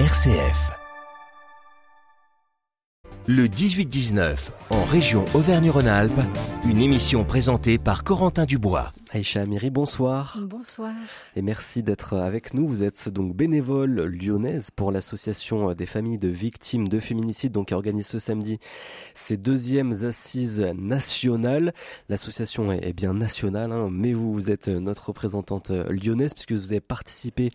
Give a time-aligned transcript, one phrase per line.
[0.00, 0.72] RCF.
[3.28, 6.20] Le 18-19, en région Auvergne-Rhône-Alpes,
[6.68, 8.92] une émission présentée par Corentin Dubois.
[9.14, 10.40] Aïcha Amiri, bonsoir.
[10.42, 10.92] Bonsoir.
[11.36, 12.66] Et merci d'être avec nous.
[12.66, 17.74] Vous êtes donc bénévole lyonnaise pour l'association des familles de victimes de féminicide, donc qui
[17.74, 18.58] organise ce samedi
[19.14, 21.74] ses deuxièmes assises nationales.
[22.08, 26.80] L'association est bien nationale, hein, mais vous, vous êtes notre représentante lyonnaise puisque vous avez
[26.80, 27.50] participé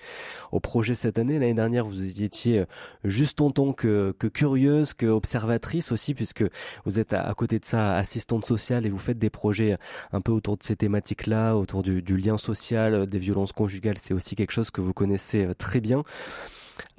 [0.54, 1.40] au projet cette année.
[1.40, 2.64] L'année dernière, vous y étiez
[3.04, 6.46] juste en tant que, que curieuse, que observatrice aussi, puisque
[6.86, 9.78] vous êtes à, à côté de ça assistante sociale et vous faites des projets
[10.14, 14.14] un peu autour de ces thématiques-là autour du, lien social, euh, des violences conjugales, c'est
[14.14, 16.04] aussi quelque chose que vous connaissez euh, très bien.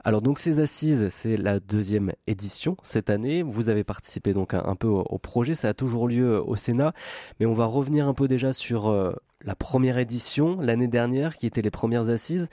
[0.05, 3.43] Alors donc ces assises, c'est la deuxième édition cette année.
[3.43, 6.93] Vous avez participé donc un, peu au, projet, ça a toujours lieu au Sénat,
[7.39, 11.47] mais on va revenir un peu déjà sur euh, la première édition l'année dernière, qui
[11.47, 12.49] étaient les premières assises.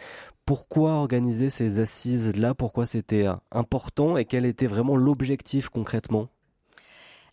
[0.45, 4.17] Pourquoi organiser ces assises là Pourquoi c'était important?
[4.17, 6.29] Et quel était vraiment l'objectif concrètement?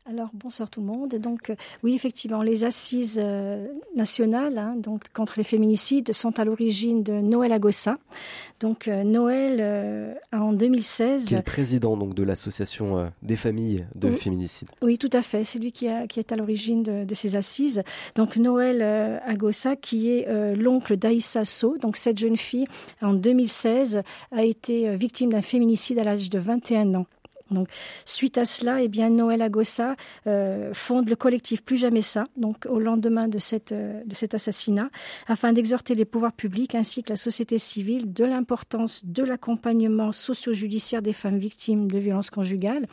[0.06, 1.14] Alors bonsoir tout le monde.
[1.16, 3.66] Donc euh, oui effectivement les assises euh,
[3.97, 7.96] nationales hein, donc contre les féminicides sont à l'origine de Noël Agossa.
[8.61, 13.86] Donc euh, Noël euh, en 2016 qui est le président donc de l'association des familles
[13.94, 14.69] de oui, féminicides.
[14.83, 17.36] Oui tout à fait, c'est lui qui, a, qui est à l'origine de, de, ces
[17.36, 17.83] assises.
[18.14, 18.83] Donc Noël
[19.24, 22.66] Agossa qui est l'oncle d'Aïssa So, donc cette jeune fille
[23.00, 24.02] en 2016
[24.33, 27.06] a été victime d'un féminicide à l'âge de 21 ans.
[28.05, 32.67] Suite à cela, eh bien, Noël Agossa euh, fonde le collectif Plus jamais ça, donc
[32.69, 34.91] au lendemain de, cette, euh, de cet assassinat,
[35.27, 41.03] afin d'exhorter les pouvoirs publics ainsi que la société civile de l'importance de l'accompagnement socio-judiciaire
[41.03, 42.86] des femmes victimes de violences conjugales,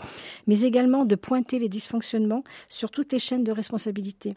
[0.47, 4.35] mais également de pointer les dysfonctionnements sur toutes les chaînes de responsabilité.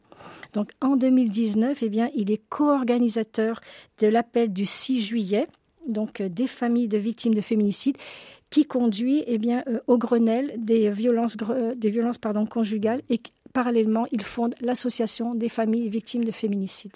[0.53, 3.61] Donc, en 2019, eh bien, il est co-organisateur
[4.01, 5.47] de l'appel du 6 juillet
[5.87, 7.97] donc euh, des familles de victimes de féminicide
[8.51, 13.21] qui conduit eh euh, au Grenelle des violences, euh, conjugales et
[13.53, 16.93] parallèlement, il fonde l'association des familles victimes de féminicide.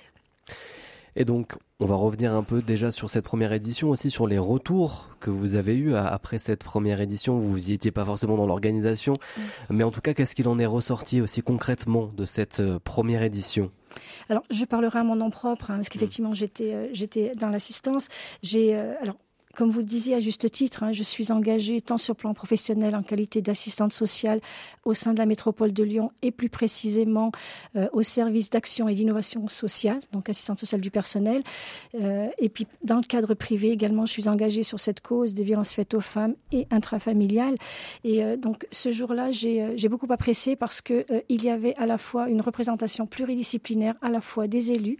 [1.20, 4.38] Et donc, on va revenir un peu déjà sur cette première édition, aussi sur les
[4.38, 7.40] retours que vous avez eus après cette première édition.
[7.40, 9.40] Vous y étiez pas forcément dans l'organisation, mmh.
[9.70, 13.24] mais en tout cas, qu'est-ce qu'il en est ressorti aussi concrètement de cette euh, première
[13.24, 13.72] édition?
[14.28, 18.06] Alors, je parlerai à mon nom propre, hein, parce qu'effectivement, j'étais, euh, j'étais dans l'assistance.
[18.44, 19.16] J'ai, euh, alors,
[19.58, 22.32] comme vous le disiez à juste titre, hein, je suis engagée tant sur le plan
[22.32, 24.41] professionnel en qualité d'assistante sociale
[24.84, 27.32] au sein de la métropole de Lyon et plus précisément
[27.74, 31.42] euh, au service d'action et d'innovation sociale, donc assistante sociale du personnel.
[32.00, 35.42] Euh, et puis dans le cadre privé également, je suis engagée sur cette cause des
[35.42, 37.56] violences faites aux femmes et intrafamiliales.
[38.04, 41.98] Et euh, donc ce jour-là, j'ai, beaucoup apprécié parce que il y avait à la
[41.98, 44.98] fois une représentation pluridisciplinaire, à la fois des élus,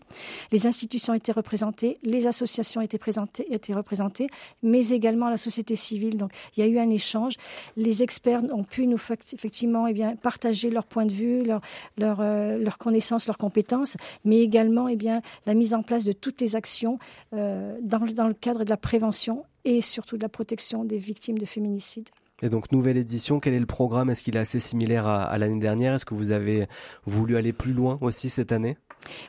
[0.51, 4.27] les institutions étaient représentées, les associations étaient présentées, étaient représentées
[4.63, 6.17] mais également la société civile.
[6.17, 7.35] Donc, il y a eu un échange.
[7.77, 8.99] Les experts ont pu nous
[9.33, 11.61] effectivement eh bien, partager leur point de vue, leur,
[11.97, 16.13] leur, euh, leur connaissance, leurs compétences, mais également eh bien, la mise en place de
[16.13, 16.99] toutes les actions
[17.35, 21.47] euh, dans, le cadre de la prévention et surtout de la protection des victimes de
[21.47, 22.09] féminicide.
[22.43, 24.11] Et donc nouvelle édition, quel est le programme?
[24.11, 25.95] Est-ce qu'il est assez similaire à, à l'année dernière?
[25.95, 26.69] Est-ce que vous avez
[27.05, 28.77] voulu aller plus loin aussi cette année?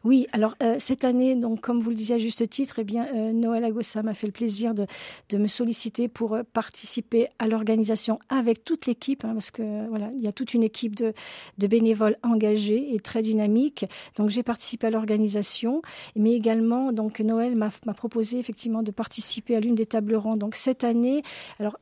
[0.03, 3.07] Oui, alors euh, cette année, donc comme vous le disiez à juste titre, eh bien
[3.15, 4.85] euh, Noël Agossa m'a fait le plaisir de,
[5.29, 10.09] de me solliciter pour euh, participer à l'organisation avec toute l'équipe, hein, parce que voilà,
[10.13, 11.13] il y a toute une équipe de,
[11.57, 13.85] de bénévoles engagés et très dynamiques.
[14.15, 15.81] Donc j'ai participé à l'organisation,
[16.15, 20.39] mais également donc Noël m'a proposé effectivement de participer à l'une des tables rondes.
[20.39, 21.23] Donc cette année,
[21.59, 21.77] alors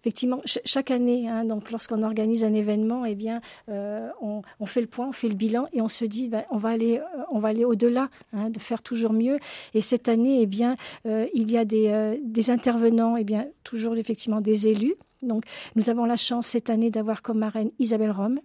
[0.00, 4.80] effectivement ch chaque année, hein, donc lorsqu'on organise un événement, eh bien on, on fait
[4.80, 7.00] le point, on fait le bilan et on se dit ben, on va aller
[7.30, 9.38] on va aller au-delà, hein, de faire toujours mieux.
[9.74, 13.46] Et cette année, eh bien, euh, il y a des, euh, des intervenants, eh bien,
[13.64, 14.94] toujours effectivement des élus.
[15.22, 18.40] Donc, nous avons la chance cette année d'avoir comme marraine Isabelle Rome.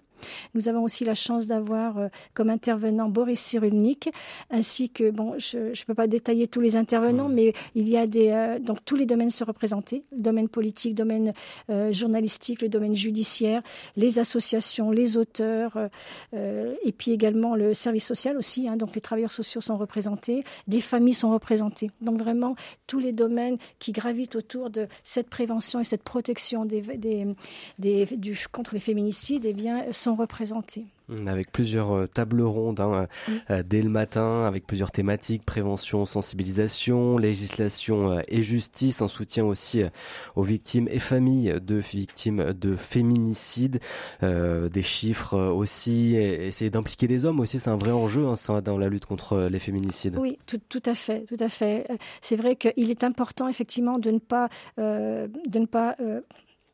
[0.54, 4.10] Nous avons aussi la chance d'avoir euh, comme intervenant Boris Cyrulnik,
[4.50, 7.34] ainsi que bon, je ne peux pas détailler tous les intervenants, mmh.
[7.34, 10.92] mais il y a des euh, donc tous les domaines se représenter, le domaine politique,
[10.92, 11.34] le domaine
[11.70, 13.62] euh, journalistique, le domaine judiciaire,
[13.96, 15.78] les associations, les auteurs,
[16.34, 18.68] et puis également le service social aussi.
[18.68, 21.92] Hein, donc les travailleurs sociaux sont représentés, des familles sont représentées.
[22.02, 22.56] Donc vraiment
[22.88, 27.28] tous les domaines qui gravitent autour de cette prévention et cette protection des, des,
[27.80, 30.86] des du contre les féminicides, eh bien sont sont représentés.
[31.10, 33.08] Mmh, avec plusieurs euh, tables rondes hein,
[33.50, 39.44] euh, dès le matin, avec plusieurs thématiques, prévention, sensibilisation, législation euh, et justice, en soutien
[39.46, 39.84] aussi
[40.36, 43.80] aux victimes et familles de victimes de féminicide,
[44.22, 48.90] des chiffres aussi, essayer d'impliquer les hommes aussi, c'est un vrai enjeu hein, dans la
[48.90, 50.18] lutte contre les féminicides.
[50.18, 51.88] Oui, tout, tout à fait, tout à fait.
[52.22, 55.96] C'est vrai qu'il est important effectivement de ne pas, de ne pas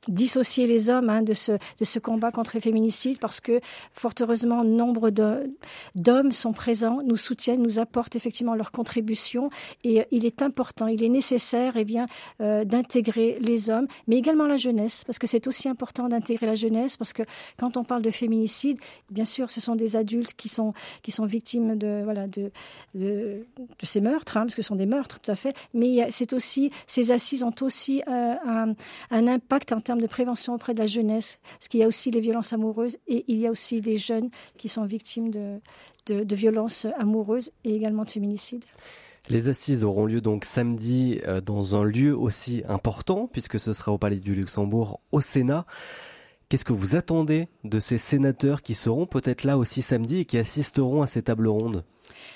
[0.07, 3.59] dissocier les hommes hein, de, ce, de ce combat contre les féminicides parce que
[3.93, 9.49] fort heureusement nombre d'hommes sont présents, nous soutiennent, nous apportent effectivement leur contribution
[9.83, 12.07] et il est important, il est nécessaire eh bien
[12.41, 16.55] euh, d'intégrer les hommes, mais également la jeunesse parce que c'est aussi important d'intégrer la
[16.55, 17.23] jeunesse parce que
[17.57, 18.79] quand on parle de féminicide,
[19.11, 22.51] bien sûr ce sont des adultes qui sont qui sont victimes de voilà de
[22.95, 26.07] de, de ces meurtres hein, parce que ce sont des meurtres tout à fait, mais
[26.11, 28.73] c'est aussi ces assises ont aussi euh, un,
[29.11, 32.11] un impact en termes de prévention auprès de la jeunesse, parce qu'il y a aussi
[32.11, 35.59] les violences amoureuses et il y a aussi des jeunes qui sont victimes de,
[36.05, 38.65] de, violences amoureuses et également de féminicides.
[39.29, 43.91] Les assises auront lieu donc samedi euh, dans un lieu aussi important, puisque ce sera
[43.91, 45.65] au Palais du Luxembourg, au Sénat.
[46.49, 50.37] Qu'est-ce que vous attendez de ces sénateurs qui seront peut-être là aussi samedi et qui
[50.37, 51.83] assisteront à ces tables rondes?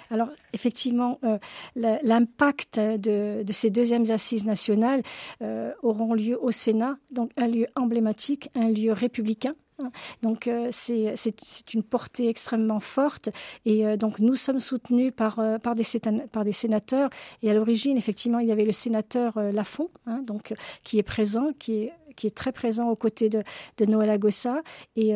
[0.09, 1.37] Alors effectivement, euh,
[1.75, 5.01] l'impact de, ces deuxièmes assises nationales
[5.41, 9.53] euh, auront lieu au Sénat, donc un lieu emblématique, un lieu républicain.
[9.81, 9.91] Hein.
[10.23, 13.29] Donc euh, c'est une portée extrêmement forte
[13.65, 17.09] et donc nous sommes soutenus par par des sénateurs
[17.41, 20.53] et à l'origine effectivement il y avait le sénateur Lafont hein, donc
[20.83, 23.43] qui est présent qui est qui est très présent aux côtés de,
[23.77, 24.61] de Noël Agossa.
[24.95, 25.13] Et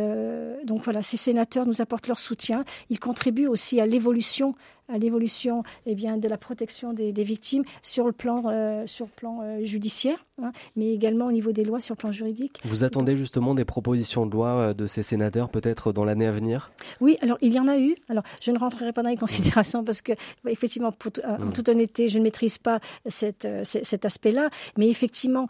[0.63, 2.63] donc voilà, ces sénateurs nous apportent leur soutien.
[2.89, 4.56] Ils contribuent aussi à l'évolution
[4.87, 9.11] à l'évolution eh bien de la protection des, victimes sur le plan euh, sur le
[9.15, 12.59] plan euh, judiciaire, hein, mais également au niveau des lois sur le plan juridique.
[12.63, 16.31] Vous attendez justement des propositions de loi euh, de ces sénateurs peut-être dans l'année à
[16.31, 16.71] venir?
[17.01, 17.95] Oui, alors il y en a eu.
[18.09, 20.13] Alors je ne rentrerai pas dans les considérations parce que
[20.47, 21.53] effectivement, en mm.
[21.53, 25.47] toute honnêteté, je ne maîtrise pas cette, cet aspect-là, mais effectivement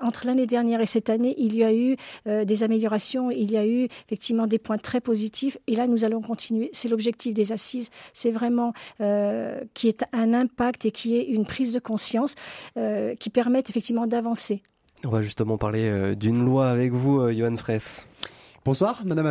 [0.00, 1.96] entre l'année dernière et cette année, il y a eu
[2.26, 6.20] des améliorations, il y a eu effectivement des points très positifs, et là nous allons
[6.20, 6.70] continuer.
[6.72, 11.44] C'est l'objectif des assises, c'est vraiment euh, qui est un impact et qui est une
[11.44, 12.34] prise de conscience
[12.76, 14.62] euh, qui permettent effectivement d'avancer.
[15.04, 18.06] On va justement parler euh, d'une loi avec vous, Johan Fraisse.
[18.66, 19.26] Bonsoir, Madame,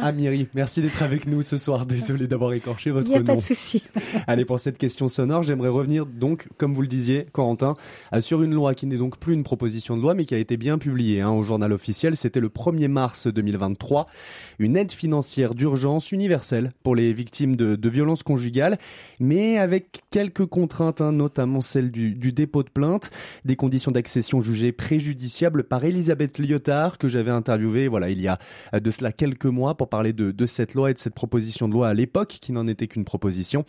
[0.00, 0.46] Amiri.
[0.54, 1.86] Merci d'être avec nous ce soir.
[1.86, 3.16] Désolé d'avoir écorché votre nom.
[3.16, 3.82] Il n'y a pas de souci.
[4.28, 7.74] Allez, pour cette question sonore, j'aimerais revenir donc, comme vous le disiez, Corentin,
[8.14, 10.38] euh, sur une loi qui n'est donc plus une proposition de loi, mais qui a
[10.38, 12.16] été bien publiée hein, au journal officiel.
[12.16, 14.06] C'était le 1er mars 2023.
[14.60, 18.78] Une aide financière d'urgence universelle pour les victimes de, violences conjugales,
[19.18, 23.10] mais avec quelques contraintes, hein, notamment celle du, du dépôt de plainte,
[23.44, 28.27] des conditions d'accession jugées préjudiciables par Elisabeth Lyotard, que j'avais interviewée, voilà, il y a
[28.74, 31.72] euh, de cela quelques mois pour parler de, cette loi et de cette proposition de
[31.72, 33.64] loi à l'époque, qui n'en était qu'une proposition.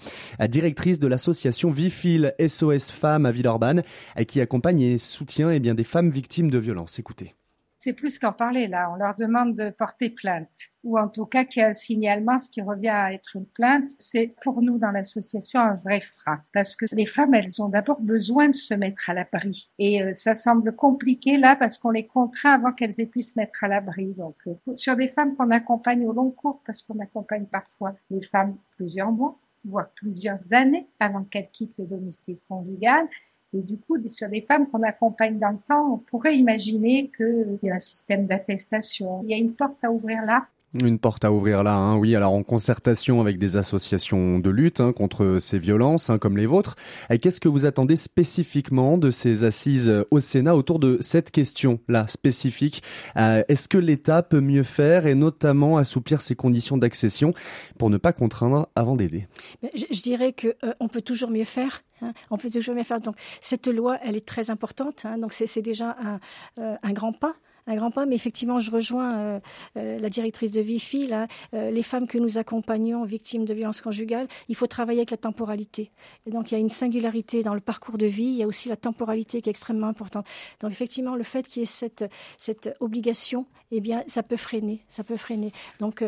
[0.48, 3.84] Directrice de l'association Vifil SOS Femmes à Villeurbanne,
[4.28, 7.00] qui accompagne et soutient eh bien, des femmes victimes de violences.
[7.00, 7.36] Écoutez
[7.80, 8.92] c'est plus qu'en parler là.
[8.92, 12.38] On leur demande de porter plainte ou en tout cas qu'il y a un signalement,
[12.38, 13.90] ce qui revient à être une plainte.
[13.98, 18.02] C'est pour nous dans l'association un vrai frein parce que les femmes, elles ont d'abord
[18.02, 22.06] besoin de se mettre à l'abri et euh, ça semble compliqué là parce qu'on les
[22.06, 24.14] contraint avant qu'elles aient pu se mettre à l'abri.
[24.18, 28.22] Donc euh, sur des femmes qu'on accompagne au long cours parce qu'on accompagne parfois les
[28.22, 33.08] femmes plusieurs mois voire plusieurs années avant qu'elles quittent le domicile conjugal
[33.54, 37.58] et du coup, sur des femmes qu'on accompagne dans le temps, on pourrait imaginer qu'il
[37.64, 39.22] y a un système d'attestation.
[39.24, 42.16] Il y a une porte à ouvrir là une porte à ouvrir là, hein, oui,
[42.16, 46.46] alors en concertation avec des associations de lutte hein, contre ces violences, hein, comme les
[46.46, 46.76] vôtres.
[47.22, 52.84] Qu'est-ce que vous attendez spécifiquement de ces assises au Sénat autour de cette question-là spécifique?
[53.18, 57.34] Euh, Est-ce que l'État peut mieux faire et notamment assouplir ses conditions d'accession
[57.78, 59.28] pour ne pas contraindre avant d'aider?
[59.74, 61.84] Je, dirais que euh, on peut toujours mieux faire.
[62.30, 63.02] on peut toujours mieux faire.
[63.02, 65.06] Donc cette loi, elle est très importante.
[65.20, 66.20] donc c'est déjà un,
[66.62, 67.36] euh, un grand pas
[67.68, 69.40] un grand pas, mais effectivement, je rejoins euh,
[69.78, 71.10] euh, la directrice de Vifi,
[71.54, 75.18] euh, les femmes que nous accompagnons victimes de violences conjugales, il faut travailler avec la
[75.18, 75.92] temporalité.
[76.26, 78.48] Et donc, il y a une singularité dans le parcours de vie, il y a
[78.48, 80.26] aussi la temporalité qui est extrêmement importante.
[80.60, 82.00] Donc, effectivement, le fait qu'il y ait
[82.38, 85.52] cette, obligation, eh bien, ça peut freiner, ça peut freiner.
[85.80, 86.04] Donc,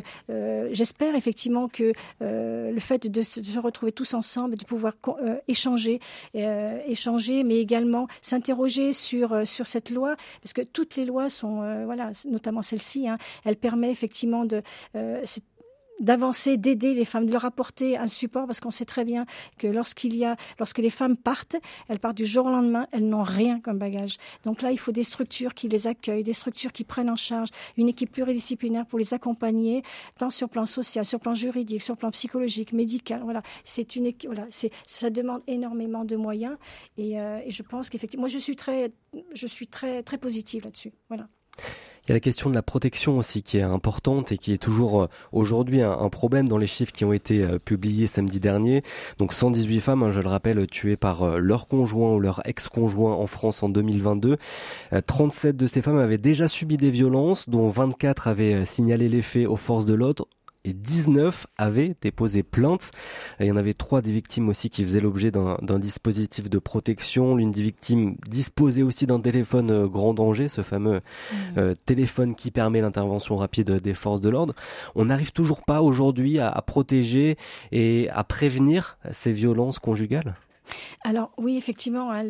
[0.71, 4.93] j'espère effectivement que le fait de se, retrouver tous ensemble, de pouvoir
[5.47, 5.99] échanger,
[6.33, 11.85] échanger, mais également s'interroger sur, sur cette loi, parce que toutes les lois sont euh,
[11.85, 14.61] voilà, notamment celle-ci, hein, elle permet effectivement de,
[14.95, 15.23] euh,
[16.01, 19.25] d'avancer, d'aider les femmes, de leur apporter un support parce qu'on sait très bien
[19.57, 21.55] que lorsqu'il y a, lorsque les femmes partent,
[21.87, 24.17] elles partent du jour au lendemain, elles n'ont rien comme bagage.
[24.43, 27.49] Donc là, il faut des structures qui les accueillent, des structures qui prennent en charge,
[27.77, 29.83] une équipe pluridisciplinaire pour les accompagner,
[30.17, 33.21] tant sur plan social, sur plan juridique, sur plan psychologique, médical.
[33.23, 36.57] Voilà, c'est une, voilà, c'est, ça demande énormément de moyens
[36.97, 38.91] et, euh, et je pense qu'effectivement, moi, je suis très,
[39.33, 40.93] je suis très, très positive là-dessus.
[41.09, 41.27] Voilà.
[42.11, 45.03] Y a la question de la protection aussi qui est importante et qui est toujours
[45.03, 48.83] euh, aujourd'hui un, problème dans les chiffres qui ont été euh, publiés samedi dernier.
[49.17, 53.13] Donc 118 femmes, hein, je le rappelle, tuées par euh, leur conjoint ou leur ex-conjoint
[53.13, 54.35] en France en 2022.
[55.07, 59.47] 37 de ces femmes avaient déjà subi des violences, dont 24 avaient signalé les faits
[59.47, 60.27] aux forces de l'ordre
[60.65, 62.91] 19 avaient déposé plainte.
[63.39, 67.35] Il y en avait trois des victimes aussi qui faisaient l'objet d'un dispositif de protection.
[67.35, 71.35] L'une des victimes disposait aussi d'un téléphone euh, grand danger, ce fameux mmh.
[71.57, 74.53] euh, téléphone qui permet l'intervention rapide des forces de l'ordre.
[74.95, 77.37] On n'arrive toujours pas aujourd'hui à protéger
[77.71, 80.35] et à prévenir ces violences conjugales?
[81.03, 82.23] Alors oui, effectivement, hein,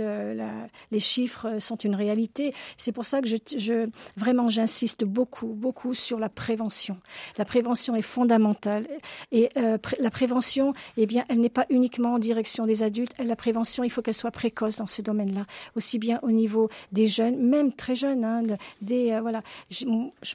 [0.92, 2.54] les chiffres sont une réalité.
[2.78, 6.98] C'est pour ça que je, vraiment j'insiste beaucoup, beaucoup sur la prévention.
[7.38, 8.88] La prévention est fondamentale
[9.32, 13.14] et euh, la prévention, eh bien, elle n'est pas uniquement en direction des adultes.
[13.24, 15.46] La prévention, il faut qu'elle soit précoce dans ce domaine-là,
[15.76, 18.44] aussi bien au niveau des jeunes, même très jeunes, hein,
[18.82, 19.42] des euh, voilà.
[19.70, 19.86] Je,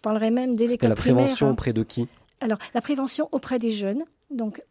[0.01, 1.17] parlerai même dès l'école primaire.
[1.17, 1.53] La prévention hein.
[1.53, 2.09] auprès de qui?
[2.41, 4.63] Alors, la prévention auprès des jeunes, donc euh,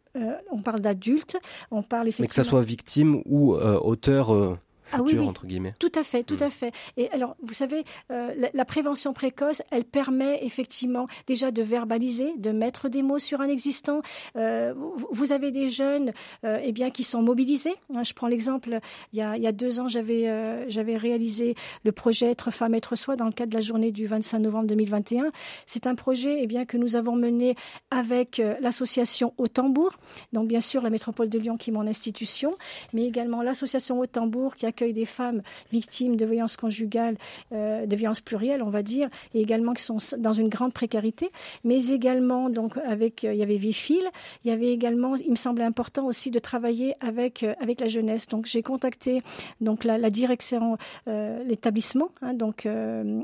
[0.50, 1.36] on parle d'adultes,
[1.70, 2.24] on parle effectivement.
[2.24, 4.58] Mais que ça soit victime ou euh, auteur.
[4.92, 5.74] Ah oui, entre guillemets.
[5.78, 6.44] Tout à fait, tout hmm.
[6.44, 6.72] à fait.
[6.96, 12.50] Et alors, vous savez, euh, la, prévention précoce, elle permet effectivement déjà de verbaliser, de
[12.50, 14.00] mettre des mots sur un existant.
[14.36, 14.74] Euh,
[15.10, 16.12] vous avez des jeunes,
[16.44, 17.74] euh, eh bien, qui sont mobilisés.
[17.94, 18.80] Hein, je prends l'exemple.
[19.12, 22.50] Il y a, il y a deux ans, j'avais euh, j'avais réalisé le projet Être
[22.50, 25.30] femme, être soi dans le cadre de la journée du 25 novembre 2021.
[25.64, 27.54] C'est un projet, eh bien, que nous avons mené
[27.90, 29.96] avec l'association Au Tambour.
[30.32, 32.56] Donc, bien sûr, la métropole de Lyon qui est mon institution,
[32.92, 35.40] mais également l'association Au Tambour qui a accueille des femmes
[35.72, 37.16] victimes de violences conjugales,
[37.52, 41.30] euh, de violences plurielles, on va dire, et également qui sont dans une grande précarité,
[41.64, 44.04] mais également donc avec euh, il y avait Vifil,
[44.44, 47.86] il y avait également, il me semblait important aussi de travailler avec euh, avec la
[47.86, 48.26] jeunesse.
[48.26, 49.22] Donc j'ai contacté
[49.62, 52.68] donc la, la direction, l'établissement, hein, donc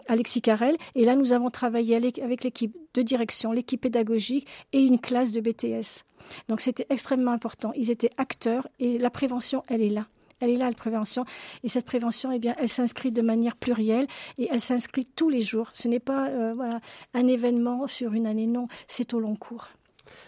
[0.08, 4.98] Alexis Carrel, et là nous avons travaillé avec l'équipe de direction, l'équipe pédagogique et une
[4.98, 6.04] classe de BTS.
[6.48, 7.72] Donc c'était extrêmement important.
[7.76, 10.06] Ils étaient acteurs et la prévention, elle est là.
[10.42, 11.24] Elle est là, la prévention.
[11.62, 14.08] Et cette prévention, eh bien, elle s'inscrit de manière plurielle
[14.38, 15.70] et elle s'inscrit tous les jours.
[15.72, 16.78] Ce n'est pas euh,
[17.14, 19.68] un événement sur une année, non, c'est au long cours.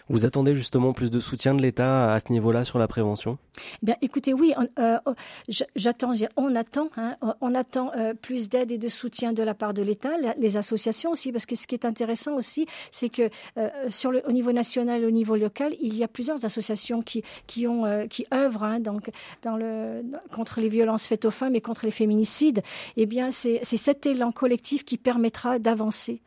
[0.09, 3.37] Vous attendez justement plus de soutien de l'État à ce niveau-là sur la prévention?
[3.81, 5.13] Bien, écoutez, oui, on, euh, oh,
[5.75, 9.73] j'attends, on attend, hein, on attend euh, plus d'aide et de soutien de la part
[9.73, 13.69] de l'État, les associations aussi, parce que ce qui est intéressant aussi, c'est que euh,
[13.89, 17.65] sur le, au niveau national, au niveau local, il y a plusieurs associations qui qui
[18.33, 19.09] œuvrent hein, donc
[20.31, 22.61] contre les violences faites aux femmes et contre les féminicides.
[22.97, 26.21] Eh bien, c'est cet élan collectif qui permettra d'avancer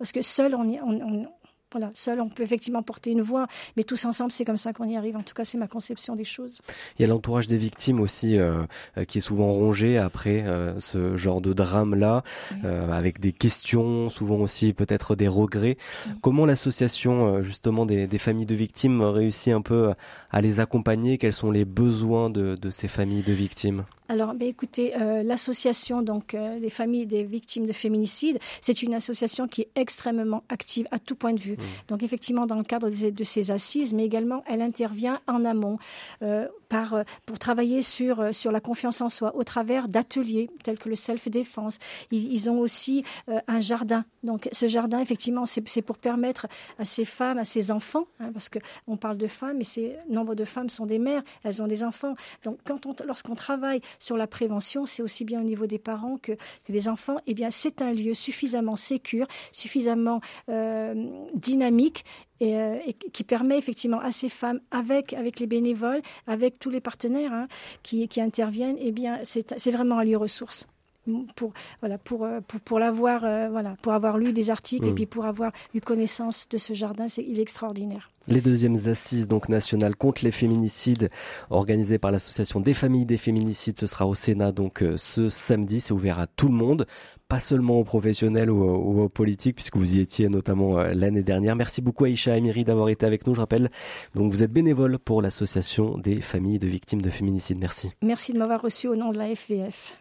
[0.00, 1.26] parce que seul on,
[1.72, 3.46] voilà, seul, on peut effectivement porter une voix,
[3.76, 5.16] mais tous ensemble, c'est comme ça qu'on y arrive.
[5.16, 6.60] En tout cas, c'est ma conception des choses.
[6.98, 8.62] Il y a l'entourage des victimes aussi, euh,
[8.98, 12.22] euh, qui est souvent rongé après euh, ce genre de drame-là,
[12.64, 15.76] avec des questions, souvent aussi peut-être des regrets.
[16.20, 19.92] Comment l'association, justement, des, des, familles de victimes réussit un peu
[20.30, 21.18] à les accompagner?
[21.18, 23.84] Quels sont les besoins de, de ces familles de victimes?
[24.10, 28.92] Alors, ben, écoutez, euh, l'association donc euh, des familles des victimes de féminicide, c'est une
[28.92, 31.56] association qui est extrêmement active à tout point de vue.
[31.88, 35.78] Donc, effectivement, dans le cadre de, de, ces assises, mais également, elle intervient en amont.
[36.22, 40.48] Euh, par euh, pour travailler sur euh, sur la confiance en soi au travers d'ateliers
[40.64, 41.78] tels que le self défense.
[42.10, 43.04] Ils, ont aussi
[43.48, 44.04] un jardin.
[44.22, 46.46] Donc, ce jardin, effectivement, c'est pour permettre
[46.78, 49.96] à ces femmes, à ces enfants, hein, parce que on parle de femmes, et ces
[50.08, 52.14] nombre de femmes sont des mères, elles ont des enfants.
[52.44, 56.16] Donc, quand on, lorsqu'on travaille sur la prévention, c'est aussi bien au niveau des parents
[56.16, 57.16] que, que des enfants.
[57.26, 60.94] Eh bien, c'est un lieu suffisamment sécure, suffisamment euh,
[61.34, 62.04] dynamique
[62.40, 66.70] et, euh, et, qui permet effectivement à ces femmes, avec avec les bénévoles, avec tous
[66.70, 67.48] les partenaires hein,
[67.82, 70.66] qui, qui interviennent, eh bien, c'est vraiment un lieu ressource
[71.34, 74.92] pour voilà pour euh, pour, pour l'avoir euh, voilà pour avoir lu des articles et
[74.92, 78.10] puis pour avoir eu connaissance de ce jardin c'est il est extraordinaire.
[78.28, 81.08] Les deuxièmes assises donc nationales contre les féminicides
[81.48, 85.80] organisées par l'association des familles des féminicides ce sera au Sénat donc euh, ce samedi.
[85.80, 86.86] C'est ouvert à tout le monde
[87.28, 91.54] pas seulement aux professionnels ou, aux politiques puisque vous y étiez notamment l'année dernière.
[91.54, 93.34] Merci beaucoup Aïcha Amiri d'avoir été avec nous.
[93.34, 93.70] Je rappelle
[94.14, 97.58] donc vous êtes bénévole pour l'association des familles de victimes de féminicides.
[97.58, 97.92] Merci.
[98.02, 99.94] Merci de m'avoir reçu au nom de la FVF